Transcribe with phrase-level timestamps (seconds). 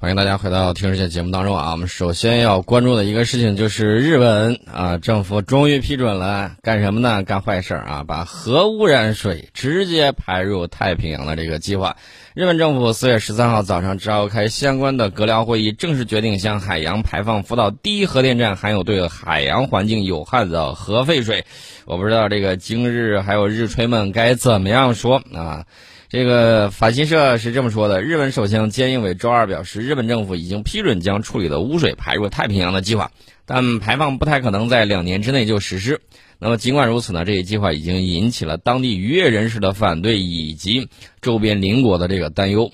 [0.00, 1.72] 欢迎大家回到《听世界》节目当中啊！
[1.72, 7.24] 我们首先要关注的一个事情就是日本啊，政府终于批准了干什么呢？
[7.24, 11.96] 干坏事啊，把核污染水直接排入太平洋的这个计划。
[12.34, 21.44] 日本政府四月十三号早上召开相关的阁僚会议，正式决定向海洋排放福岛第一核电站含有对海洋环境有害的核废水。
[21.86, 25.64] 我不知道这个今日还有日吹们该怎么样说啊？
[26.10, 33.10] 这个法新社是这么说的：日本首相菅义伟周二表示，日本政府已经批准将处理的污水排入太平洋的计划，
[33.44, 36.00] 但排放不太可能在两年之内就实施。
[36.38, 40.88] 那么尽管如此呢，这一计划已经引起了当地渔业人士的反对以及
[41.20, 42.72] 周边邻国的这个担忧。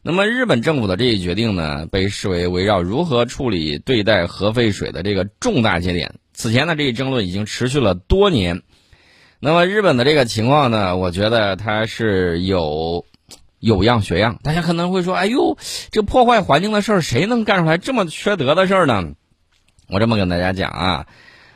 [0.00, 6.14] 那么日本政府的这一决定呢，被视为围绕如何处理对待核废水的这个重大节点。
[6.32, 8.62] 此前呢，这一争论已经持续了多年。
[9.42, 13.06] 那么日本的这个情况呢，我觉得它是有
[13.58, 14.38] 有样学样。
[14.42, 15.56] 大家可能会说：“哎呦，
[15.90, 19.02] 这破坏环境的事儿，谁能干出来这么缺德的事儿呢？”
[19.88, 21.06] 我这么跟大家讲啊，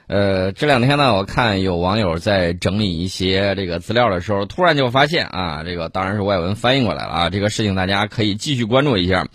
[0.06, 9.26] 呃，这两天呢，我看有网友在整理一些这个资料的时候，突然就发现啊，这个当然是外文翻译过来了啊，这个事情大家可以继续关注一下。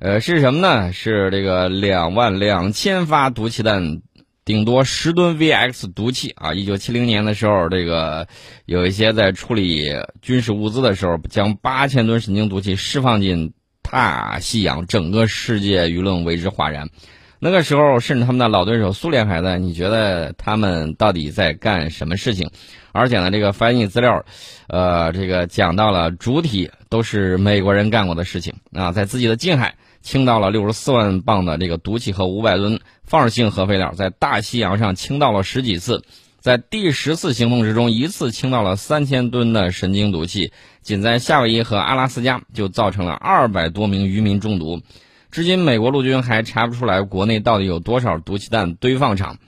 [0.00, 0.92] 呃，是什么呢？
[0.92, 4.02] 是这个两万两千发毒气弹。
[4.44, 6.52] 顶多十吨 VX 毒气啊！
[6.52, 8.28] 一九七零年的时候，这个
[8.66, 16.90] 有一些在处理军事物资的时候，将八千吨神经毒气释放进大西洋，整个世界舆论为之哗然。
[17.38, 19.58] 那个时候，甚至他们的老对手苏联还在。
[19.58, 22.50] 你觉得他们到底在干什么事情？
[22.92, 24.24] 而且呢，这个翻译资料，
[24.68, 29.74] 呃，这个讲到了主体都是美国人干过的事情啊，在自己的近海。
[30.04, 36.04] 倾倒了六十四万磅的这个毒气和五百吨放射性核废料，在大西洋上倾倒了十几次，
[36.40, 44.82] 在第十次行动之中，一次倾倒了三千吨的神经毒气，仅在夏威夷和阿拉斯加就造成了二百多名渔民中毒。
[45.30, 49.38] 至今，美国陆军还查不出来国内到底有多少毒气弹堆放场。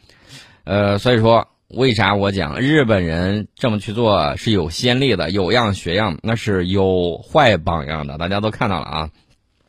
[0.65, 9.11] 呃，所以说，为啥我讲日本人这么去做是有先例的，有样学样，那是有坏榜样的，大家都看到了啊。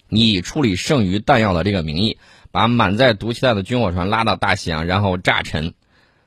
[0.09, 2.17] 以处理剩余弹药的这个名义，
[2.51, 5.73] 把满载毒气弹的军火船拉到大西洋，然后炸沉，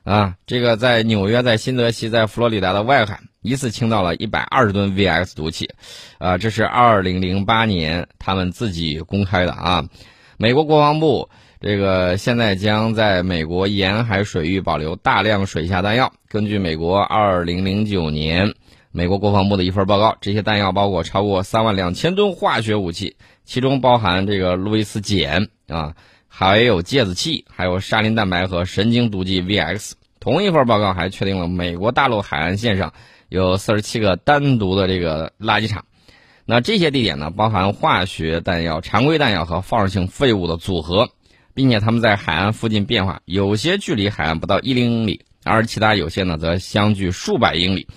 [0.03, 5.69] 啊，这个在纽约、在新泽西、在佛罗里达的外海，一次倾倒了一百二十吨 VX 毒气，
[6.19, 9.85] 啊，这是二零零八年他们自己公开的啊。
[10.37, 16.13] 美国国防部这个现在将在美国沿海水域保留大量水下弹药。
[16.27, 18.55] 根据美国二零零九年
[18.91, 23.17] 美国国防部的一份报告，这些弹药包括超过三万两千吨化学武器。
[23.43, 25.95] 其中包含这个路易斯碱啊，
[26.27, 29.93] 还有芥子气，还有沙林蛋白和神经毒剂 VX。
[30.19, 32.93] 同一份报告还确定了美国大陆海岸线上
[33.27, 35.85] 有四十七个单独的这个垃圾场。
[36.45, 41.09] 那这些地点呢，包含化学弹药、常规弹药和放射性废物的组合，
[41.53, 47.87] 并且他们在海岸附近变化，有些距离海岸不到一零英里，而其他有些呢则相距数百英里。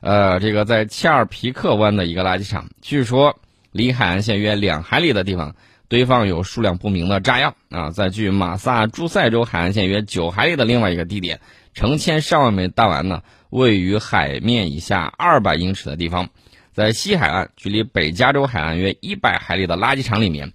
[0.00, 3.38] 呃，这个在切尔皮克湾的一个垃圾场，据说。
[3.74, 5.56] 离海岸线约两海里的地方
[5.88, 11.40] 堆放有数量不明的炸药啊，在距马萨诸塞州海岸线约九海里的另外一个地点，
[11.74, 16.28] 成千上万枚弹丸呢位于海面以下二百英尺的地方，
[16.72, 20.52] 在西海岸距离北加州海岸约一百海里的垃圾场里面，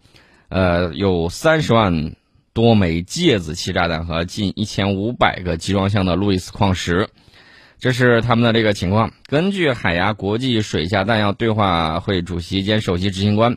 [0.47, 2.15] 呃，有三十万
[2.53, 7.09] 多枚芥子气炸弹和近一千五百个集装箱的路易斯矿石。
[7.79, 9.11] 这是他们的这个情况。
[9.27, 13.55] 根据海牙国际水下弹药对话会主席兼首席执行官、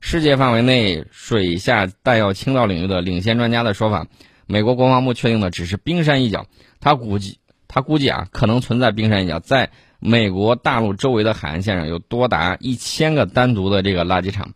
[0.00, 4.06] 世界范围内水下弹药倾倒领域的领先专家的说法，
[4.46, 6.46] 美国国防部确定的只是冰山一角。
[6.80, 14.52] 他估计，他估计啊，可能存在冰山一角，在美国大陆周围的海岸线上有多达一千个单独的这个垃圾场。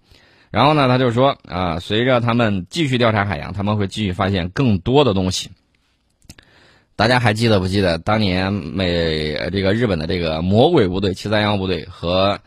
[0.50, 5.50] 然后呢，他就说啊，随着他们继续调查海洋，他们会继续发现更多的东西。
[6.96, 12.40] 大家还记得不记得当年美这个日本的这个魔鬼部队七三幺部队和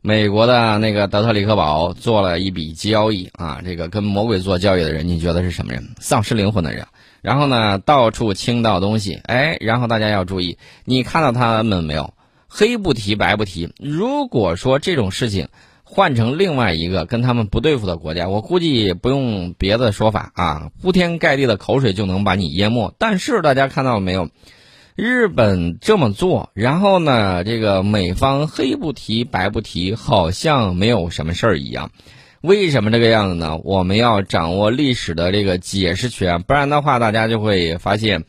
[0.00, 3.62] 美国的那个德特里克堡做了一笔交易啊？
[3.64, 5.88] 这个跟魔鬼做交易的人，你觉得是什么人？
[6.00, 6.84] 丧失灵魂的人。
[7.22, 12.12] 然后呢，到处倾倒东西，哎，然后大家要注意，你看到他们没有？
[12.48, 13.72] 黑不提白不提。
[13.78, 15.48] 如果说这种事情。
[15.88, 22.92] 换成另外一个跟他们不对付的国家，我估计不用别的说法啊，铺天盖地的口水就能把你淹没。
[22.98, 24.28] 但是大家看到了没有？
[24.96, 31.92] 日本这么做，然后呢，这个美方黑不提白不提，好像没有什么事儿一样。
[32.40, 33.56] 为什么这个样子呢？
[33.62, 38.24] 我们要掌握历史的这个解释权，不然的话，大家就会发现，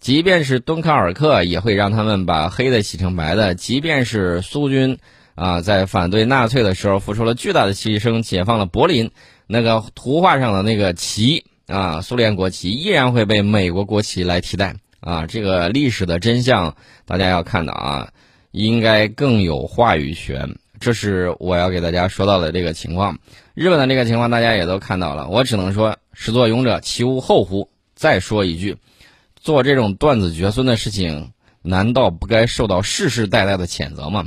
[0.00, 4.98] 即便是敦刻尔克，也会让他们把黑的洗成白的；即便是苏军。
[5.36, 9.12] 啊，在反对纳粹的时候付出了巨大的牺牲，解放了柏林。
[9.46, 15.26] 那个图画上的那个旗啊，苏联国旗依然会被美国国旗来替代啊。
[15.26, 16.74] 这个历史的真相，
[17.04, 18.08] 大家要看到啊，
[18.50, 20.56] 应该更有话语权。
[20.80, 23.18] 这是我要给大家说到的这个情况。
[23.54, 25.28] 日本的这个情况，大家也都看到了。
[25.28, 27.70] 我只能说，始作俑者其无后乎？
[27.94, 28.76] 再说一句，
[29.36, 31.30] 做这种断子绝孙的事情，
[31.62, 34.26] 难道不该受到世世代代的谴责吗？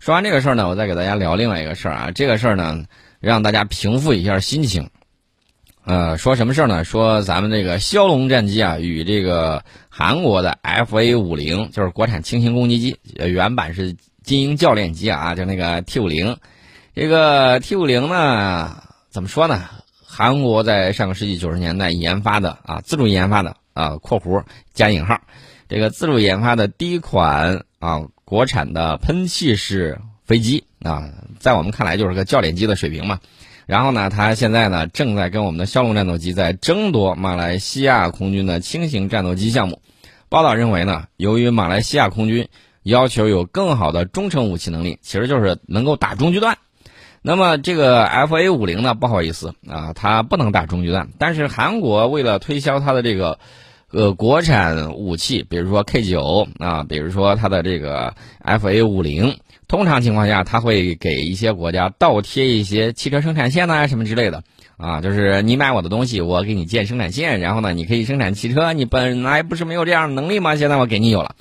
[0.00, 2.10] 说完这个事儿呢，我再给大家聊另外一个事儿啊。
[2.10, 2.84] 这个事儿呢，
[3.20, 4.88] 让大家平复一下心情。
[5.84, 6.84] 呃，说什么事儿呢？
[6.84, 16.38] 说咱们这个枭龙战机啊，与这个韩国的 FA 五零，就是国产轻型攻击机，原版是精英教练机啊，就那个 T 五零。
[16.94, 19.68] 这个 T 五零呢，怎么说呢？
[20.02, 24.42] 韩国在上个世纪九十年代研发的啊，自主研发的啊（括弧
[24.72, 25.20] 加引号），
[25.68, 28.00] 这个自主研发的第一款啊。
[28.30, 31.10] 国产的喷气式飞机啊，
[31.40, 33.18] 在我们看来就是个教练机的水平嘛。
[33.66, 39.82] 然后呢，它现在呢正在跟我们的枭龙战斗机在争夺马来西亚空军的轻型战斗机项目。
[40.28, 42.46] 报道认为呢，由于马来西亚空军
[42.84, 46.56] 要求有更好的中程武器能力，其实就是能够打中距弹。
[47.22, 51.08] 那么这个 FA 五零呢，不好意思啊，它不能打中距弹。
[51.18, 53.40] 但是韩国为了推销它的这个。
[53.92, 58.14] 呃，国产武器，比如说 K 九啊，比如说它的这个
[58.44, 64.44] FA 五零，通常情况下，它会给一些国家倒贴一些汽车生产线呐，什么之类的
[64.76, 70.54] 啊，就是你买我的东西，我给你建生产线，然后呢，你可以生产汽车，你本来不是没有这样的能力吗？
[70.54, 71.34] 现在我给你有了，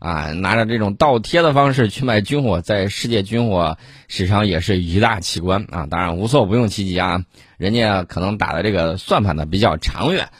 [0.00, 3.78] 啊，拿着这种倒贴的方式去卖军火，在世界军火
[4.08, 5.86] 史上也是一大奇观啊。
[5.88, 7.22] 当然无所不用其极啊，
[7.58, 10.30] 人家可能打的这个算盘呢比较长远。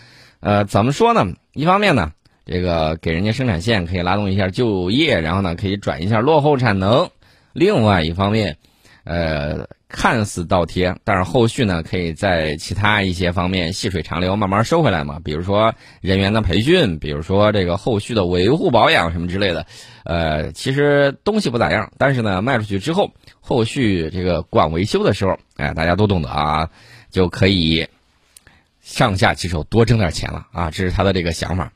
[0.43, 1.35] 呃，怎么说呢？
[1.53, 2.11] 一方面呢，
[2.45, 7.07] 这个给人家生产线可以拉动一下就业，然后呢可以转一下落后产能；
[7.53, 8.57] 另外一方面，
[9.05, 15.21] 呃，看似倒贴，但是后续呢可以在其他一些方面细水长流，慢慢收回来嘛。
[15.23, 19.65] 比如说人员的培训，比如说这个后续的维护保养什么之类的。
[20.05, 26.69] 呃，其实东西不咋样，但是呢卖出去之后，后续这个管维修的时候，哎，大家都懂得啊，
[27.13, 27.87] 就可以。
[28.83, 30.71] 上下其手，多挣点钱了啊！
[30.71, 31.73] 这是他的这个想法。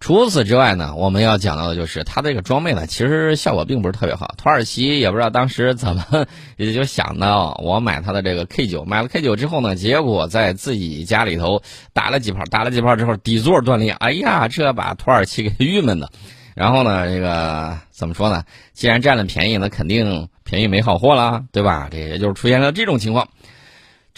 [0.00, 4.32] 除此之外呢，我们要讲到的就是他这个装备呢，其实效果并不是特别好。
[4.38, 6.26] 土耳其也不知道当时怎么
[6.56, 11.62] 也就想到我买他的这个 K 九，买了 K 九之后呢，结果在自己家里头
[11.92, 16.08] 打了几炮，打了几炮之后底座断裂，哎呀，这把土耳其给郁闷的。
[16.54, 18.44] 然后呢，这个怎么说呢？
[18.72, 21.88] 既然占了便宜，那肯定便宜没好货了，对吧？
[21.90, 23.28] 这也就是出现了这种情况。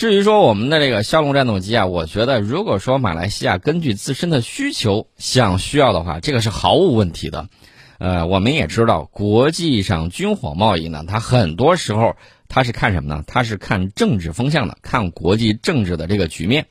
[0.00, 7.50] 至于说我们的这个枭龙战斗机啊，我觉得如果说马来西亚根据自身的需求想需要的话，这个是毫无问题的。
[7.99, 12.17] 呃，我们也知道国际上军火贸易呢，它很多时候
[12.49, 13.25] 它是看什么呢？
[13.26, 16.64] 它是看政治风向的，看国际政治的这个局面。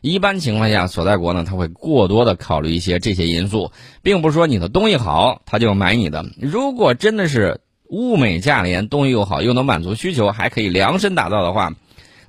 [0.00, 3.70] 一般情况下，所在国呢，他会过多的考虑一些这些因素，
[4.02, 6.26] 并不是说你的东西好，他就买你的。
[6.40, 11.74] 如果真的是物美价廉，东西又好，又能满足需求，还可以量身打造的话。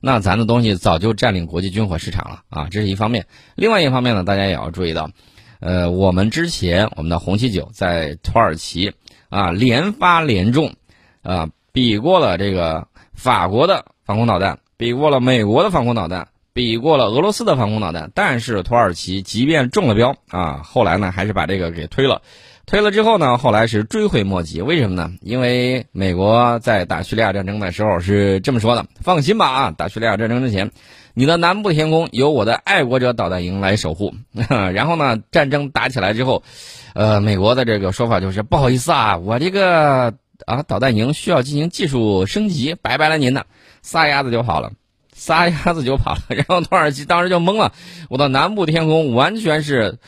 [0.06, 3.26] 那咱的东西早就占领国际军火市场了啊，这是一方面。
[3.56, 5.10] 另外一方面呢，大家也要注意到，
[5.62, 8.92] 呃，我们之前我们的红旗九在土耳其
[9.30, 10.74] 啊连发连中，
[11.22, 22.22] 啊比过了这个法国的防空导弹，比过了美国的防空导弹，比过了俄罗斯的防空导弹，但是土耳其即便中了标啊，后来呢还是把这个给推了。
[22.66, 24.62] 推了之后呢，后来是追悔莫及。
[24.62, 25.12] 为什么呢？
[25.22, 30.72] 因为美国在打叙利亚战争的时候是这么说的：“放心吧，啊，打叙利亚战争之前，
[31.14, 34.14] 你的南部天空由我的爱国者导弹营来守护。
[34.74, 36.42] ”然后呢，战争打起来之后，
[36.96, 40.14] 呃，美国的这个说法就是：“不好意思啊，我这个
[40.46, 43.44] 啊导弹营需要进行技术升级，拜拜了您呢，
[43.82, 44.72] 撒丫子就跑了，
[45.14, 46.22] 撒丫子就跑了。
[46.34, 47.74] ”然后土耳其当时就懵了，
[48.10, 50.00] 我的南部天空完全是。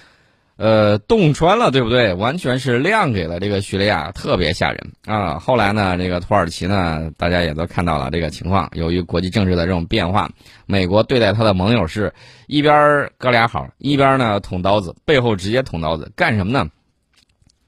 [0.58, 2.14] 呃，洞穿了，对不对？
[2.14, 5.38] 完全是亮给了这个叙利亚，特别吓人啊！
[5.38, 8.70] 后来呢，这个土耳其呢，大家也都看到了这个情况。
[8.74, 10.30] 由于国际政治的这种变化，
[10.66, 12.14] 美国对待他的盟友是
[12.48, 16.70] 一边哥俩好，一边呢捅刀子，背后直接捅刀子，干什么呢？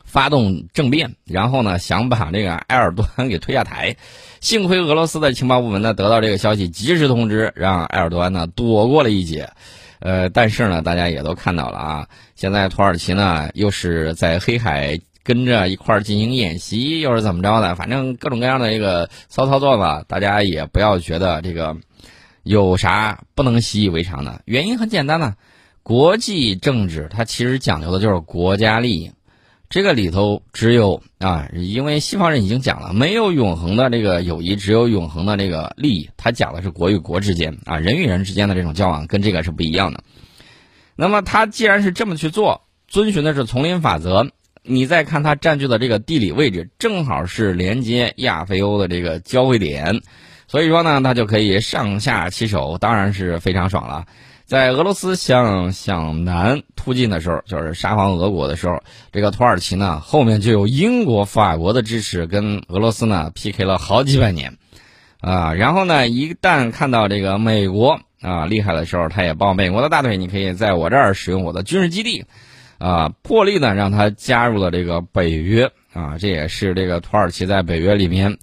[0.06, 3.98] 发动政变，然后呢想把这个埃尔多安给推下台。
[4.39, 9.50] 幸亏俄罗斯的情报部门呢得到这个消息，及时通知，让埃尔多安呢躲过了一劫。
[9.99, 17.75] 呃，但是呢，大家也都看到了啊，现在土耳其呢又是在黑海跟着一块儿进行演习，又是怎么着的？
[17.75, 21.75] 反正各种各样的一个骚操作吧，大家也不要觉得这个
[22.43, 24.41] 有啥不能习以为常的。
[24.45, 25.35] 原因很简单呢，
[25.83, 29.11] 国际政治它其实讲究的就是国家利益，
[29.69, 36.09] 这个里头只有啊，因为西方人已经讲了，没有永恒的这个友谊，只有永恒的这个利益。
[36.15, 40.01] 他讲的是国与国之间啊，人与人之间的这种交往，跟这个是不一样的。
[40.95, 44.31] 那么他既然是这么去做，遵循的是丛林法则，
[44.63, 50.01] 你再看他占据的这个地理位置，正好是连接亚非欧的这个交汇点，
[50.47, 54.05] 所以说呢，他就可以上下其手，当然是非常爽了。
[54.47, 64.57] 在俄罗斯向向南突进的时候，就是沙皇俄国的时候，这个土耳其呢后面就有英国、法国的支持，跟俄罗斯呢 PK 了好几百年，
[65.19, 72.23] 啊，然后呢，一旦看到这个美国啊厉害的时候，他也抱美国的大腿，你可以在我这儿使用我的军事基地，
[72.77, 78.37] 啊，破例呢让他加入了这个北约，啊，这也是这个土耳其在北约里面。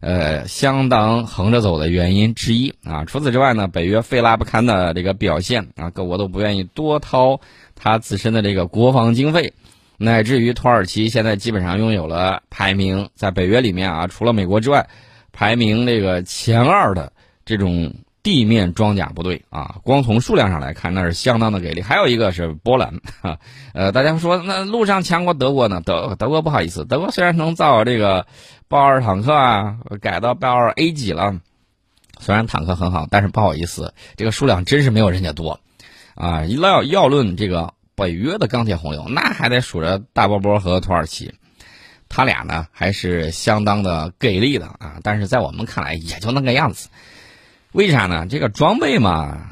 [0.00, 3.04] 呃，相当横着走的原因之一啊。
[3.04, 7.40] 除此之外呢，北约费拉不堪的这个表现啊，各国都不愿意多掏
[7.74, 9.54] 他自身的这个国防经费，
[9.98, 14.88] 乃至于土耳其现在基本上拥有了排名在北约里面啊，除了美国之外，
[15.32, 17.12] 排名这个前二的
[17.44, 17.94] 这种
[18.26, 19.76] 地面装甲部队啊。
[19.84, 21.80] 光从数量上来看，那是相当的给力。
[21.80, 23.38] 还有一个是波兰，哈，
[23.72, 25.80] 呃，大家说那路上强过德国呢？
[25.84, 28.26] 德德国不好意思，德国虽然能造这个。
[28.68, 31.38] 豹二坦克啊，改到豹二 A 级了。
[32.18, 35.60] 虽然坦克很好，但是不好意思，这个数量真是没有人家多
[36.16, 36.44] 啊。
[36.46, 41.32] 要要论这个北约的钢铁洪流，那还得数着大波波和土耳其，
[42.08, 44.98] 他俩呢还是相当的给力的啊。
[45.04, 46.88] 但是在我们看来，也就那个样子。
[47.76, 48.26] 为啥呢？
[48.26, 49.50] 这个装备嘛，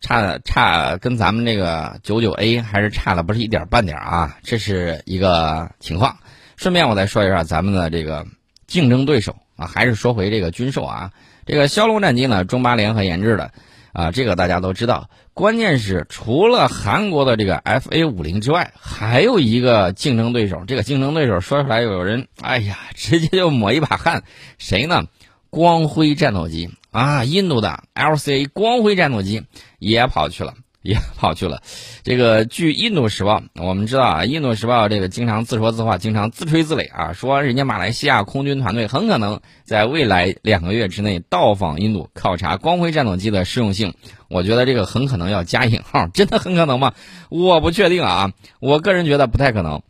[0.00, 4.36] 差差跟咱们这个九九 A 还是差的不是一点半点啊。
[4.42, 6.16] 这是一个情况。
[6.56, 8.26] 顺便我再说一下咱们的这个
[8.66, 11.12] 竞争对手啊，还是说回这个军售啊，
[11.46, 13.52] 这个枭龙战机呢，中巴联合研制的
[13.92, 15.08] 啊，这个大家都知道。
[15.32, 20.64] 关键是除了韩国的这个 FA 五零之外，还有一个竞争对手。
[20.66, 24.24] 这个竞争对手说出来有人，哎呀，直接就抹一把汗。
[24.58, 25.04] 谁呢？
[25.50, 29.44] 光辉战斗机啊，印度的 LCA 光辉战斗机
[29.78, 30.54] 也跑去了。
[30.86, 31.62] 也跑去了，
[32.04, 43.94] 这个据印度时报，我们知道啊，印度时报这个经常自说自话，经常自吹自擂啊，说人家马来西亚空军团队很可能在未来两个月之内到访印度考察光辉战斗机的适用性。
[44.28, 46.94] 我觉得这个很可能要加引号， 真的很可能吗？
[47.30, 49.82] 我不确定啊，我个人觉得不太可能。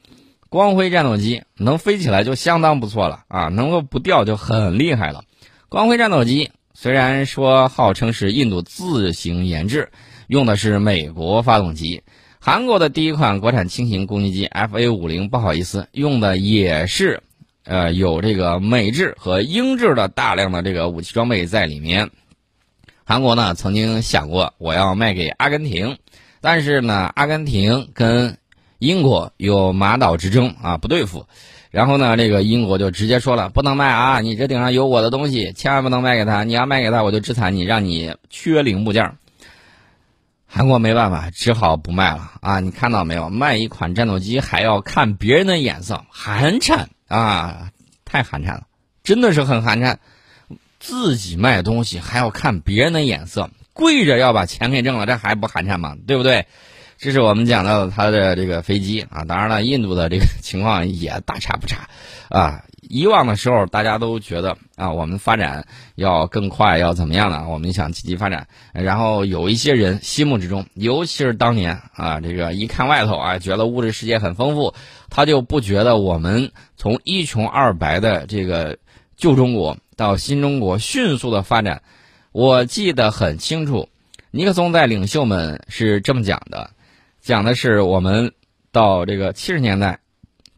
[0.48, 5.24] 光辉战斗机能飞起来就相当不错了啊，能够不掉就很厉害了。
[5.68, 9.90] 光辉战斗机虽然说号称是印度自行研制。
[10.28, 12.02] 用的是美国发动机，
[12.40, 17.22] 韩国的第一款国产轻型攻击机 FA 五零，不好意思，用的也是，
[17.62, 22.10] 呃，有这个美制和英制的大量的这个武器装备在里面。
[23.04, 25.96] 韩国呢曾经想过我要卖给阿根廷，
[26.40, 28.36] 但是呢，阿根廷跟
[28.80, 31.26] 英国有马岛之争啊，不对付，
[31.76, 39.18] 然后呢，这个英国就直接说了，不能卖啊，你这顶上有我的东西，千万不能卖给他，你要卖给他，我就制裁你，让你缺零部件。
[40.46, 42.60] 韩国没办法，只好不卖了啊！
[42.60, 43.28] 你看到没有？
[43.28, 47.68] 卖一款战斗机还要看别人的眼色，寒碜啊！
[48.06, 48.62] 太寒碜了，
[49.04, 49.96] 真的是很寒碜。
[50.80, 55.94] 自己卖东西还要看别人的眼色，跪着要把钱给挣了，这还不寒碜吗？
[56.06, 56.46] 对不对？
[56.98, 59.24] 这是我们讲到的他的这个飞机啊。
[59.24, 61.88] 当然了，印度的这个情况也大差不差
[62.28, 62.62] 啊。
[62.88, 67.48] 以往的时候，大家都觉得啊，我们发展要更快，要怎么样呢？
[67.48, 68.46] 我们想积极发展。
[68.72, 74.72] 然后有一些人心目之中，尤其是当年啊，这个一看外头啊，觉得物质世界很丰富，
[75.10, 78.78] 他就不觉得我们从一穷二白的这个
[79.16, 81.82] 旧中国到新中国迅速的发展。
[82.30, 83.88] 我记得很清楚，
[84.30, 86.70] 尼克松在领袖们是这么讲的，
[87.26, 88.34] 讲的是我们
[88.70, 89.98] 到这个七十年代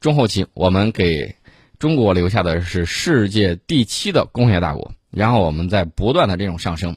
[0.01, 1.35] 中后期，我们给。
[1.79, 6.97] 中国留下的是世界第七的工业大国，然后我们在不断的这种上升，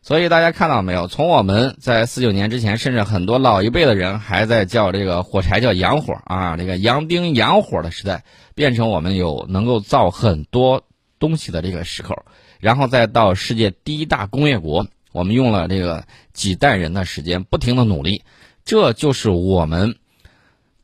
[0.00, 1.06] 所以大家看到没有？
[1.06, 8.24] 从我们在四九年之前，甚至很多老一辈的人还在叫这个火柴叫洋火啊，这个洋丁洋火的时代，
[8.54, 10.82] 变成我们有能够造很多
[11.18, 12.24] 东西的这个时候，
[12.58, 18.22] 然后再到世界第一大工业国，我们用了这个几代人的时间，不停的努力，
[18.68, 19.96] 这就是我们。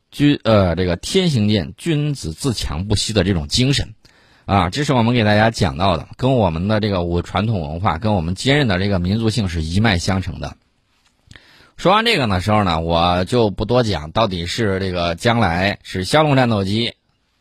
[0.09, 3.93] 君呃，这个天行健，君子自强不息的这种精神，
[4.45, 10.55] 啊，这是我们给大家讲到的，跟我们的这个我传统文化，跟我们坚韧的这个民族性是一脉相承的。
[11.75, 16.93] 说完这个的时候呢，我就不多讲，到底是这个将来是枭龙战斗机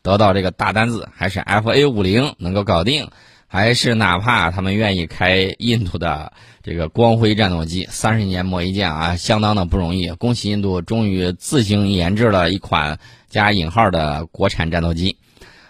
[0.03, 3.09] 得到这个大单子，还是 F A 五零能够搞定，
[3.55, 10.09] 还是哪怕他们愿意开印度的这个光辉战斗机，三十年磨一剑啊，相当的不容易。
[10.09, 15.19] 恭喜印度终于自行研制了一款加引号的国产战斗机。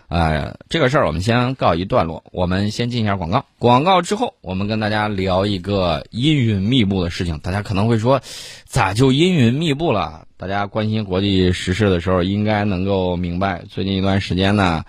[0.08, 3.44] 呃，这个事儿我们先告一段落，我们先进一下广告。
[3.58, 7.38] 广告之后，我们跟大家聊一个阴云密布的事情。
[7.40, 8.22] 大家可能会说，
[8.64, 10.26] 咋就阴云密布了？
[10.38, 13.62] 大家关心国际时事的时候，应该能够明白。
[13.68, 14.84] 最近一段时间呢，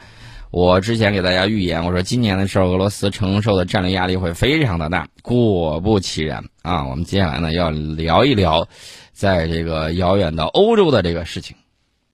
[0.52, 5.08] 我之前给大家预言，我说今年的时候，俄罗斯承受的战略压力会非常的大。
[5.22, 8.68] 果不其然啊，我们接下来呢要聊一聊，
[9.12, 11.56] 在这个遥远的欧洲的这个事情。